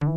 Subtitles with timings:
[0.00, 0.08] 朋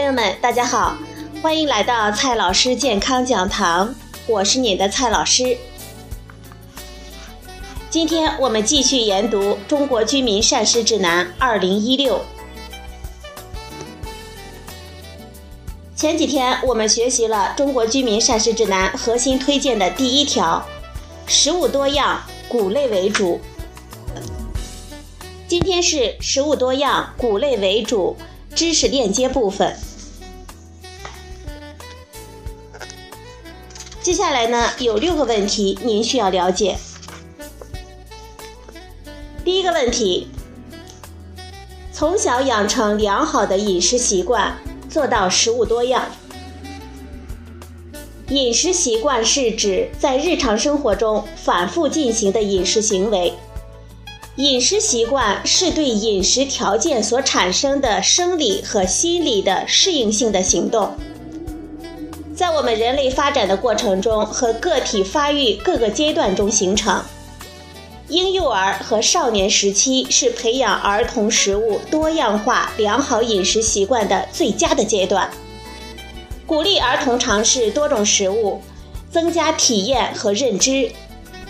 [0.00, 0.96] 友们，大家好，
[1.42, 3.92] 欢迎来到蔡老师健康讲堂，
[4.28, 5.58] 我是你的蔡老师。
[7.94, 12.16] 今天我们继续研读《中国居民膳食指南（二零一六）》。
[15.94, 20.66] 前几天我们学习了《中国居民膳食指南》核心推荐的第一条：
[21.28, 23.40] 食物多样，谷类为主。
[25.46, 28.16] 今天是食物多样，谷类为主。
[28.56, 29.76] 知识链接部分。
[34.02, 36.76] 接下来呢，有六个问题您需要了解。
[39.44, 40.26] 第一个问题：
[41.92, 44.56] 从小养成良好的饮食习惯，
[44.88, 46.06] 做到食物多样。
[48.30, 53.34] 饮食习惯是指在日常生活中反复进行的饮食行为。
[54.36, 60.96] 饮食习惯是对饮食条件所产生的生理和心理的适应性的行动，
[62.34, 67.04] 在我们人类发展的过程中和个体发育各个阶段中形成。
[68.14, 75.28] 婴幼儿和少年时期是培养儿童食物多样化、良好饮食习惯的最佳的阶段。
[76.46, 78.62] 鼓励儿童尝试多种食物，
[79.10, 80.92] 增加体验和认知。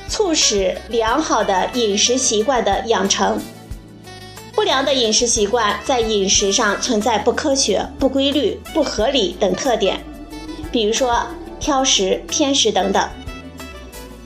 [0.09, 3.39] 促使良好的饮食习惯的养成。
[4.55, 10.03] 不良的饮食习惯在饮食上存在不科学、不规律、不合理等特点，
[10.73, 11.27] 比如说
[11.61, 13.07] 挑食、偏食等等。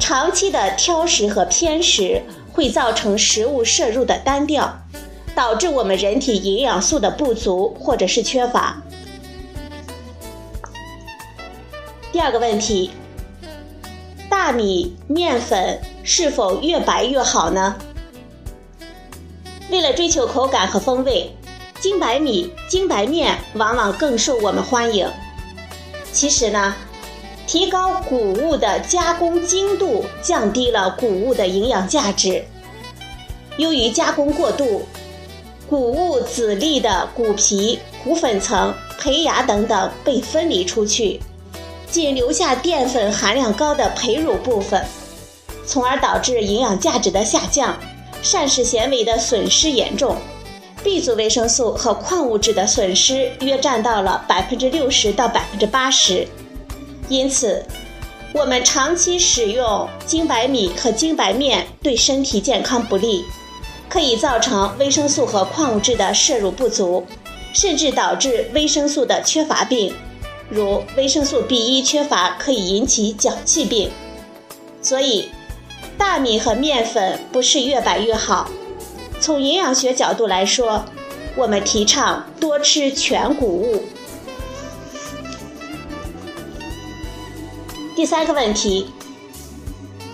[0.09, 4.75] 长期的挑食和偏食会造成食物摄入的单调，
[5.35, 8.83] 导致我们人体营养素的不足或者是缺乏。
[12.11, 12.91] 第二个问题。
[14.31, 17.77] 大米面粉是否越白越好呢？
[19.71, 21.37] 为了追求口感和风味，
[21.81, 25.07] 精白米、精白面往往更受我们欢迎。
[26.15, 26.75] 其实呢，
[27.49, 32.45] 提高谷物的加工精度，降低了谷物的营养价值。
[33.57, 34.83] 由于加工过度，
[35.67, 41.19] 谷物籽粒的谷皮、谷粉层、胚芽等等被分离出去。
[41.91, 44.85] 仅留下淀粉含量高的胚乳部分，
[45.67, 47.75] 从而导致营养价值的下降，
[48.23, 50.15] 膳食纤维的损失严重
[50.85, 56.29] ，B 族维生素和矿物质的损失约占到了百分之六十到百分之八十。
[57.09, 57.65] 因此，
[58.35, 63.25] 我们长期使用精白米和精白面对身体健康不利，
[63.89, 67.07] 可以造成维生素和矿物质的摄入不足，
[67.55, 69.95] 甚至导致维生素的缺乏病。
[70.51, 73.91] 如维生素 B1 缺乏可以引起脚气病，
[74.83, 75.31] 所以
[75.97, 78.51] 大米和面粉不是越白越好。
[79.21, 80.85] 从营养学角度来说，
[81.37, 83.83] 我们提倡多吃全谷物。
[87.99, 88.87] 第三个问题，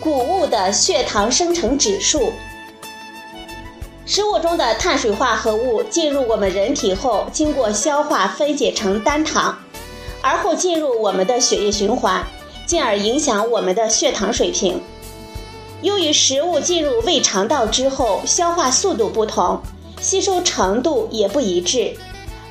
[0.00, 2.32] 谷物的血糖生成指数。
[4.06, 9.54] 食物中的碳水化合物进入我们人体后，经过消化分解成单糖。
[10.22, 12.24] 而后进入我们的血液循环，
[12.64, 14.80] 进而影响我们的血糖水平。
[15.82, 19.60] 由于食物进入胃肠道之后，消化速度不同，
[20.00, 21.94] 吸收程度也不一致。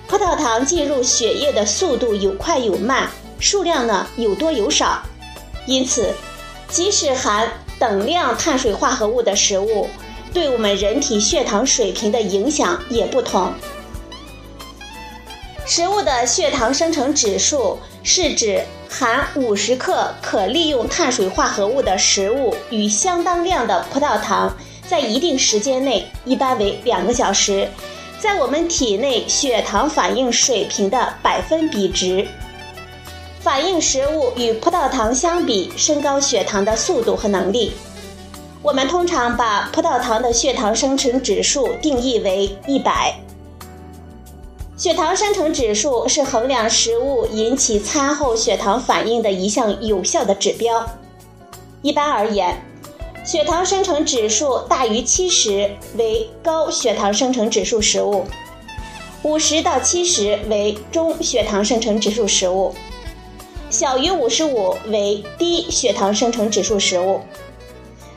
[0.08, 5.02] 葡萄糖进入血液的速度有快有慢，数量呢有多有少。
[5.66, 6.14] 因此，
[6.68, 9.88] 即使含等量碳水化合物的食物，
[10.34, 13.54] 对我们人体血糖水平的影响也不同。
[15.66, 24.54] 食物的血糖生成指数是指含五十克可利用碳水化合物的食物与相当量的葡萄糖
[24.86, 27.68] 在一定时间内，一般为两个小时，
[28.20, 32.28] 在我们体内血糖反应水平的百分比值。
[33.44, 37.74] 反应食物与葡萄糖相比，升高血糖的速度和能力。
[38.62, 43.14] 我们通常把葡萄糖的血糖生成指数定义为一百。
[44.78, 50.90] 血糖生成指数是衡量食物引起餐后血糖反应的一项有效的指标。
[51.82, 52.58] 一般而言，
[53.26, 58.24] 血糖生成指数大于七十为高血糖生成指数食物，
[59.24, 62.74] 五十到七十为中血糖生成指数食物，
[63.74, 67.22] 小于五十五为低血糖生成指数食物。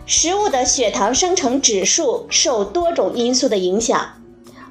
[0.05, 4.13] 食物的血糖生成指数受多种因素的影响。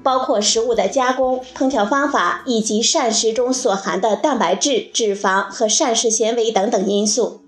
[0.04, 7.42] 包括食物的加工、烹调方法以及膳食中所含的蛋白质、脂肪和膳食纤维等等因素。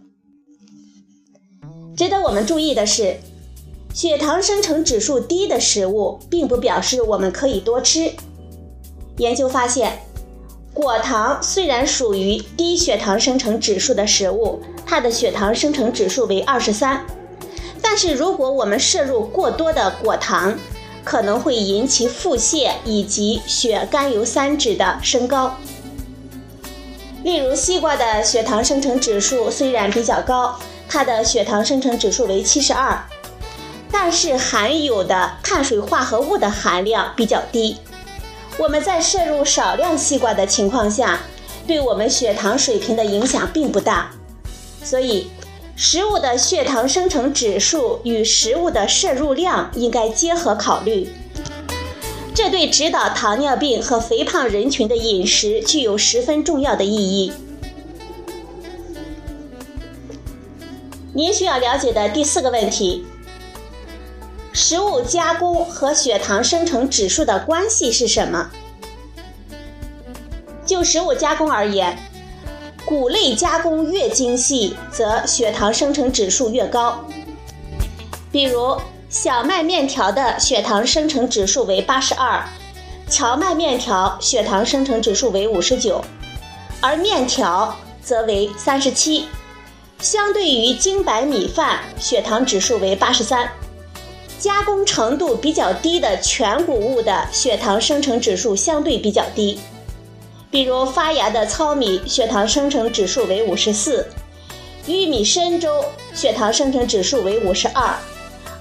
[1.95, 3.18] 值得我们注意的是，
[3.94, 8.13] 血糖生成指数低的食物，并不表示我们可以多吃。
[9.18, 10.00] 研究发现，
[10.77, 17.03] 果糖虽然属于低血糖生成指数的食物，它的血糖生成指数为二十三，
[17.81, 20.56] 但是如果我们摄入过多的果糖，
[21.03, 25.57] 可能会引起腹泻以及血甘油三酯的升高。
[27.23, 33.03] 例如，西瓜的血糖生成指数虽然比较高，它的血糖生成指数为七十二，
[33.91, 37.77] 但是含有的碳水化合物的含量比较低。
[38.57, 41.21] 我们在摄入少量西瓜的情况下，
[41.65, 44.12] 对我们血糖水平的影响并不大。
[44.83, 45.27] 所以。
[45.80, 51.07] 食物的血糖生成指数与食物的摄入量应该结合考虑，
[52.33, 57.31] 这对指导糖尿病和肥胖人群的饮食具有十分重要的意义。
[61.13, 63.06] 您需要了解的第四个问题：
[64.59, 68.50] 食物加工和血糖生成指数的关系是什么？
[70.65, 71.95] 就食物加工而言。
[72.83, 77.06] 谷类加工越精细，则血糖生成指数越高。
[78.31, 78.75] 比如
[79.09, 82.44] 小麦面条的血糖生成指数为八十二，
[83.07, 86.04] 荞麦面条血糖生成指数为五十九，
[86.81, 89.27] 而面条则为三十七。
[90.00, 93.48] 相对于精白米饭，血糖指数为八十三。
[94.39, 99.60] 加工程度比较低的全谷物的血糖生成指数相对比较低。
[100.50, 104.07] 比如发芽的糙米血糖生成指数为五十四，
[104.86, 107.95] 玉米深粥血糖生成指数为五十二，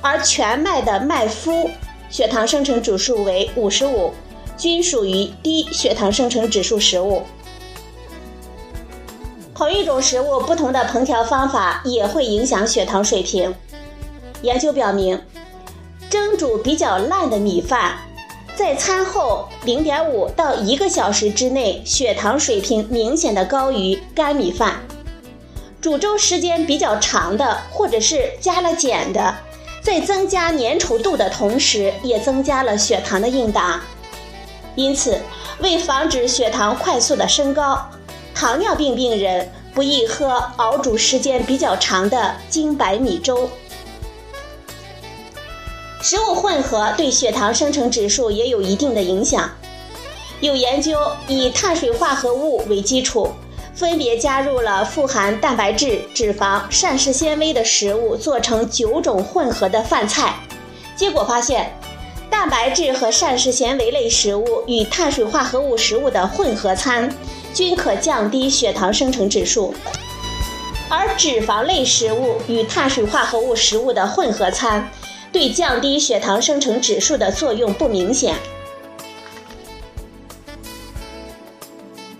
[0.01, 1.71] 而全麦的麦麸
[2.11, 4.13] 血糖生成指数为五十五，
[4.57, 7.23] 均属于低血糖生成指数食物。
[9.55, 13.55] 同一种食物，不同的烹调方法也会影响血糖水平。
[14.43, 15.19] 研究表明，
[16.09, 17.99] 蒸煮比较烂的米饭。
[18.55, 24.81] 在餐后零点五到一个小时之内，血糖水平明显的高于干米饭。
[25.81, 29.35] 煮粥时间比较长的，或者是加了碱的，
[29.83, 33.83] 在增加粘稠度的同时，也增加了血糖的应答。
[34.75, 35.21] 因此，
[35.59, 37.89] 为防止血糖快速的升高，
[38.35, 43.49] 糖尿病病人不宜喝熬煮时间比较长的精白米粥。
[46.09, 49.51] 食物混合对血糖生成指数也有一定的影响。
[50.39, 53.33] 有研究以碳水化合物为基础，
[53.75, 60.37] 分别加入了富含蛋白质、脂肪、膳食纤维的食物，做成九种混合的饭菜。
[60.95, 61.77] 结果发现，
[62.31, 67.13] 蛋白质和膳食纤维类食物与碳水化合物食物的混合餐
[67.53, 69.75] 均可降低血糖生成指数，
[70.89, 74.89] 而脂肪类食物与碳水化合物食物的混合餐。
[75.37, 78.37] 对降低血糖生成指数的作用不明显。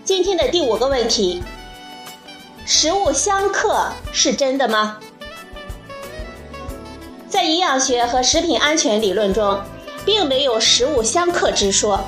[0.03, 1.41] 今天的第五个问题：
[2.63, 4.99] 食物相克是真的吗？
[7.27, 9.61] 在营养学和食品安全理论中，
[10.05, 11.99] 并没有食物相克之说。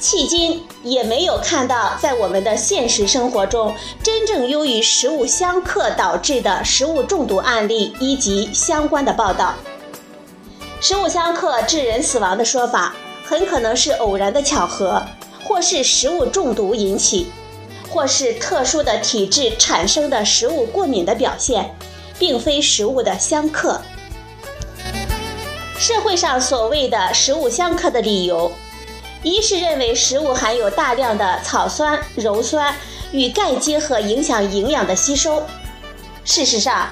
[0.00, 3.72] 迄今也没有看到在我们的现实生活中，
[4.02, 9.54] 真正由于食物相克导致的食物中毒案例以及相关的报道。
[10.84, 15.02] 食物相克致人死亡的说法，很可能是偶然的巧合，
[15.42, 17.32] 或是食物中毒引起，
[17.88, 21.74] 或是特殊的体质产生的食物过敏的表现，
[22.18, 23.80] 并非食物的相克。
[25.78, 28.52] 社会上所谓的食物相克的理由，
[29.22, 32.76] 一是认为食物含有大量的草酸、鞣酸
[33.10, 35.42] 与钙结合，影响营养的吸收。
[36.26, 36.90] 事实上，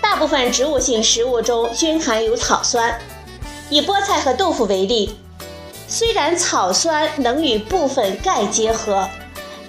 [0.00, 2.96] 大部分植物性食物中均含有草酸。
[3.70, 5.16] 以菠菜和豆腐为例，
[5.88, 9.08] 虽然草酸能与部分钙结合，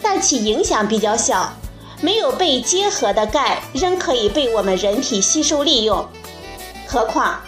[0.01, 1.51] 但其影响比较小。
[2.01, 6.05] 没有被结合的钙仍可以被我们人体吸收利用。
[6.85, 7.39] 何况，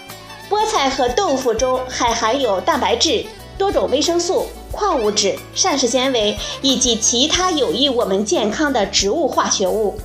[0.50, 3.26] 菠菜和豆腐中还含有蛋白质、
[3.58, 10.00] 多种维生素、矿物质、膳食纤维以及其他有益我们健康的植物化学物。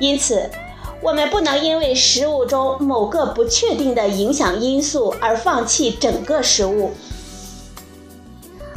[0.00, 0.50] 因此，
[1.00, 6.92] 我们不能因为食物中某个不确定的影响因素而放弃整个食物。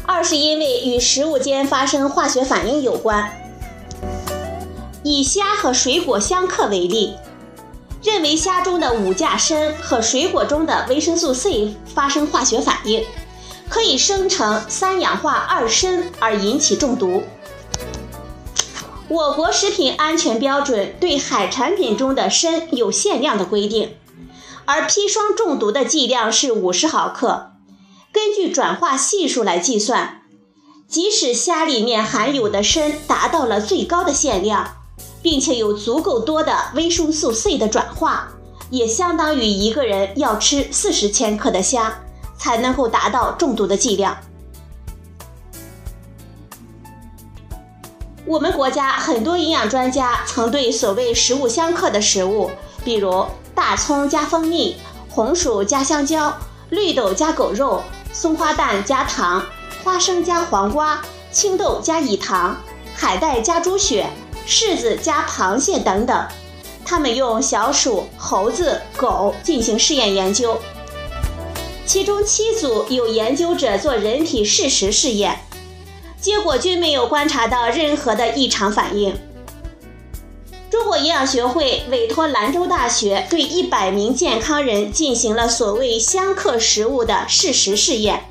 [0.05, 3.31] 二是因为与食物间发生化学反应有关。
[5.03, 7.15] 以虾和水果相克为例，
[8.03, 13.03] 认为虾中的五价砷和水果中的维生素 C 发生化学反应，
[13.67, 17.23] 可以生成三氧化二砷而引起中毒。
[19.11, 23.97] 我国食品安全标准对海产品中的砷有限量的规定，
[24.63, 27.51] 而砒霜中毒的剂量是五十毫克，
[28.13, 30.21] 根据转化系数来计算，
[30.87, 34.77] 即使虾里面含有的砷达到了最高的限量，
[35.21, 38.29] 并且有足够多的维生素 C 的转化，
[38.69, 42.01] 也相当于一个人要吃四十千克的虾
[42.37, 44.17] 才能够达到中毒的剂量。
[48.31, 52.50] 我们国家很多营养专家曾对所谓食物相克的食物，
[52.81, 54.77] 比如大葱加蜂蜜、
[55.09, 56.33] 红薯加香蕉、
[56.69, 57.83] 绿豆加狗肉、
[58.13, 59.45] 松花蛋加糖、
[59.83, 62.55] 花生加黄瓜、青豆加乙糖、
[62.95, 64.09] 海带加猪血、
[64.47, 66.25] 柿子加螃蟹等等，
[66.85, 70.57] 他们用小鼠、猴子、狗进行试验研究，
[71.85, 75.38] 其中七组有研究者做人体试食试验。
[76.21, 79.19] 结果均没有观察到任何的异常反应。
[80.69, 88.23] 中国营养学会委托兰州大学对一百名健康人进行了所谓相克食物的试食试验，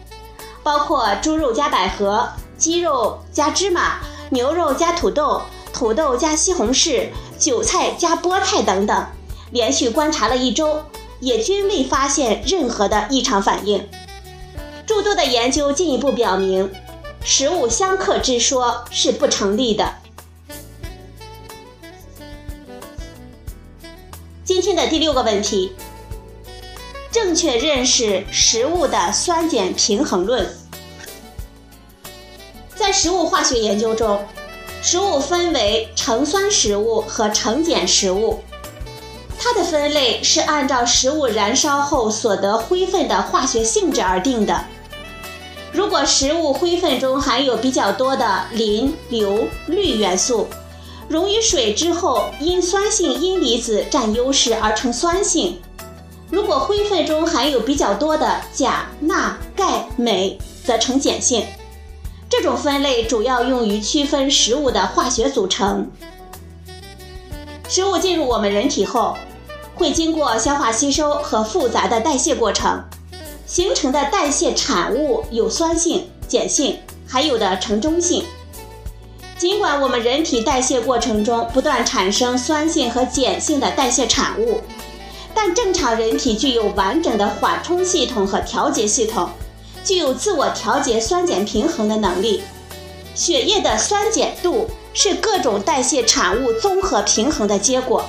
[0.62, 3.98] 包括猪肉加百合、鸡肉加芝麻、
[4.30, 5.42] 牛肉加土豆、
[5.72, 9.06] 土豆加西红柿、韭菜加菠菜等等，
[9.50, 10.82] 连续观察了一周，
[11.18, 13.86] 也均未发现任何的异常反应。
[14.86, 16.70] 诸多的研究进一步表明。
[17.22, 19.94] 食物相克之说是不成立的。
[24.44, 25.72] 今天的第六个问题：
[27.12, 30.48] 正确认识食物的酸碱平衡论。
[32.74, 34.20] 在食物化学研究中，
[34.82, 38.42] 食物分为成酸食物和成碱食物，
[39.38, 44.64] 它的分类是按照食物燃烧后所得灰分的化学性质而定的。
[45.72, 50.48] 如果食物灰分中含有比较多的磷、硫、氯元素，
[51.08, 55.54] 溶于水之后，因酸性阴离子占优势而成酸性；
[56.28, 61.44] 如果灰分中含有比较多的钾、钠、钙、镁，则呈碱性。
[62.28, 65.88] 这种分类主要用于区分食物的化学组成。
[67.68, 69.16] 食物进入我们人体后，
[69.76, 72.82] 会经过消化吸收和复杂的代谢过程。
[73.50, 78.24] 形成的代谢产物有酸性、碱性，还有的呈中性。
[79.36, 84.60] 尽管我们人体代谢过程中不断产生酸性和碱性的代谢产物，
[85.34, 89.28] 但正常人体具有完整的缓冲系统和调节系统，
[89.84, 92.42] 具有自我调节酸碱平衡的能力。
[93.16, 98.04] 血液的酸碱度是各种代谢产物综合平衡的结果。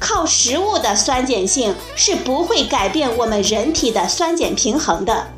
[0.00, 5.28] 靠食物的酸碱性是不会改变我们人体的酸碱平衡的。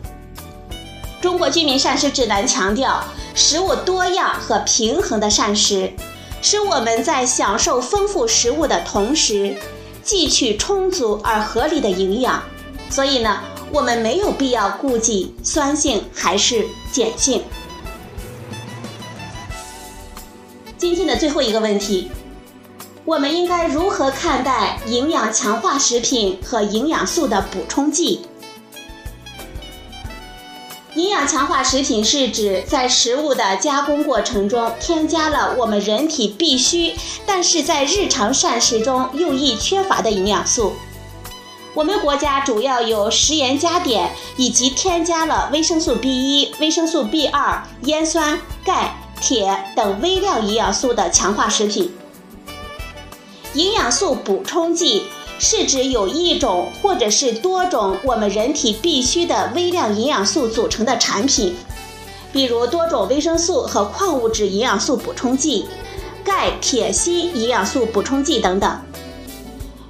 [1.21, 3.03] 中国居民膳食指南强调，
[3.35, 5.93] 食物多样和平衡的膳食，
[6.43, 9.57] 使我们在享受丰富食物的同时，
[10.05, 12.43] 汲取充足而合理的营养。
[12.89, 13.41] 所以呢，
[13.71, 17.43] 我们没有必要顾忌酸性还是碱性。
[20.77, 22.11] 今天的最后一个问题。
[23.11, 28.21] 我们应该如何看待营养强化食品和营养素的补充剂？
[30.95, 36.95] 营养强化食品是指在食物的加工过程中添加了我们人体必需，
[37.27, 40.75] 但是在日常膳食中又易缺乏的营养素。
[41.75, 51.93] 我们国家主要有食盐加碘以及添加了维生素 B1、维生素 B2、烟酸、钙、铁等微量营养素的强化食品。
[53.55, 55.03] 营养素补充剂
[55.41, 61.57] 是指有一种或者是多种我们人体必需的微量营养素组成的产品，
[62.33, 65.67] 比如多种维生素和矿物质营养素补充剂、
[66.23, 68.81] 钙、铁、锌营养素补充剂等等。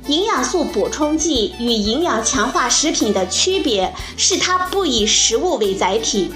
[0.06, 6.32] 营养素补充剂与营养强化食品的区别是，它不以食物为载体。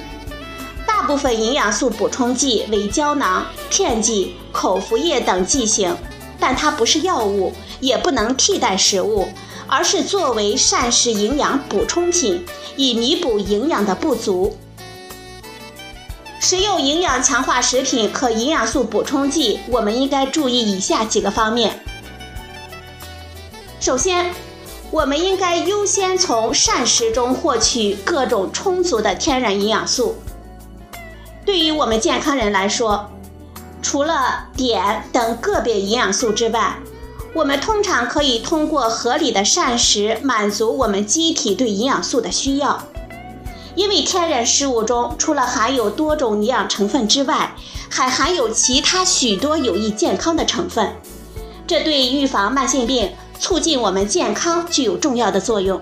[0.87, 5.97] 大部分营养素补充剂为胶囊、片剂、口服液等剂型。
[6.47, 9.27] 但它不是药物，也不能替代食物，
[9.67, 12.45] 而是作为膳食营养补充品，
[12.77, 14.55] 以弥补营养的不足。
[16.41, 21.83] 食用营养强化食品和营养素补充剂，我们应该注意以下几个方面。
[23.81, 24.31] 首先，
[24.91, 30.15] 我们应该优先从膳食中获取各种充足的天然营养素。
[31.47, 33.11] 对于我们健康人来说，
[33.85, 36.79] 除了碘等个别营养素之外，
[37.35, 42.83] 我们通常可以通过合理的膳食满足我们机体对营养素的需要。
[43.75, 47.55] 因为天然食物中除了含有多种营养成分之外，
[47.91, 50.97] 还含有其他许多有益健康的成分，
[51.67, 55.81] 这对预防慢性病、促进我们健康具有重要的作用。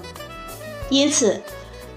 [0.89, 1.41] 因此，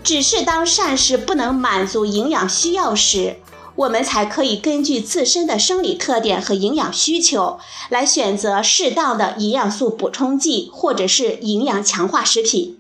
[0.03, 3.38] 只是当膳食不能满足营养需要时，
[3.75, 12.77] 我们才可以根据自身的生理特点和营养需求，来选择适当的营养素补充剂或者是营养强化食品。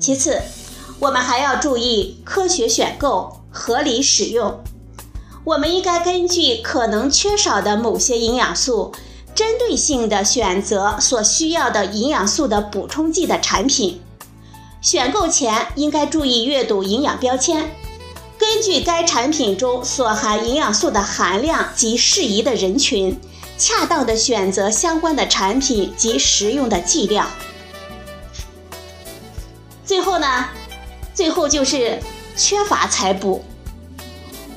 [0.00, 0.40] 其次，
[1.00, 4.62] 我们还要注意科学选购、合理使用。
[5.44, 8.92] 我们应该根据可能缺少的某些营养素，
[9.34, 14.00] 针对性的选择所需要的营养素的补充剂的产品。
[14.80, 17.70] 选购前应该注意阅读营养标签，
[18.48, 23.18] 根据该产品中所含营养素的含量及适宜的人群，
[23.58, 27.28] 恰当的选择相关的产品及食用的剂量。
[29.84, 30.46] 最后呢，
[31.12, 32.00] 最后就是
[32.36, 33.44] 缺乏才补。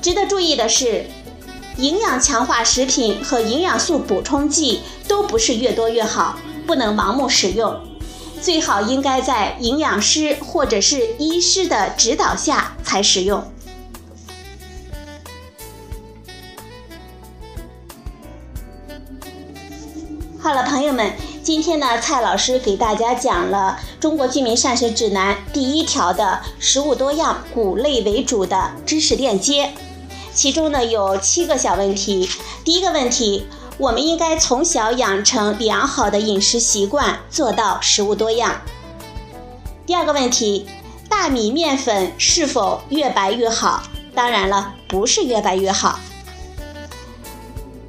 [0.00, 1.06] 值得注意的是，
[1.76, 7.78] 营养强化食品和营养素补充剂都不是越多越好，不能盲目使用。
[8.40, 13.52] 最好应该在营养师或者是医师的指导下才使用。
[20.42, 29.70] 好了，朋友们，今天呢，蔡老师给大家讲了《中国居民膳食指南》第一条的食物多样、谷类为主的知识链接，
[30.32, 32.26] 其中呢有七个小问题。
[32.64, 33.46] 第一个问题。
[33.78, 38.60] 我们应该从小养成良好的饮食习惯，做到食物多样。
[39.86, 40.68] 第二个问题，
[41.08, 43.82] 大米面粉是否越白越好？
[44.14, 45.98] 当然了，不是越白越好。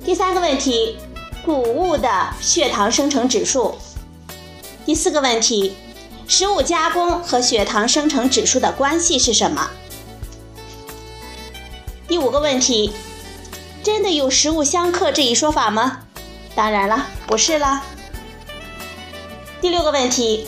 [0.06, 0.96] 第三个问题，
[1.44, 3.76] 谷物的血糖生成指数。
[4.86, 5.76] 第四个问题，
[6.28, 9.70] 食物加工和血糖生成指数的关系是什么？
[12.08, 12.94] 第五个问题。
[13.84, 16.02] 真的有食物相克这一说法吗？
[16.54, 17.82] 当然了，不是啦。
[19.60, 20.48] 第六个问题，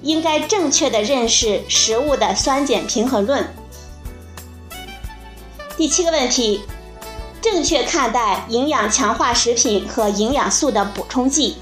[0.00, 3.46] 应该正确的认识食物的酸碱平衡论。
[5.76, 6.62] 第七个问题，
[7.42, 11.56] 正确看待营养强化食品和营养素的补充剂。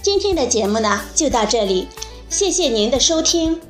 [0.00, 1.88] 今天的节目呢就到这里，
[2.28, 3.60] 谢谢您的收听，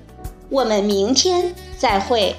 [0.49, 2.37] 我们明天再会。